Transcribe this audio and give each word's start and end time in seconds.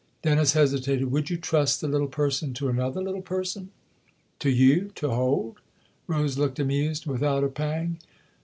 Dennis 0.23 0.53
hesitated. 0.53 1.11
"Would 1.11 1.29
you 1.29 1.37
trust 1.37 1.79
the 1.79 1.87
little 1.87 2.07
person 2.07 2.55
to 2.55 2.69
another 2.69 3.03
little 3.03 3.21
person?"" 3.21 3.69
To 4.39 4.49
you 4.49 4.89
to 4.95 5.11
hold?" 5.11 5.57
Rose 6.07 6.39
looked 6.39 6.57
amused." 6.57 7.05
Without 7.05 7.43
a 7.43 7.49
pang 7.49 7.99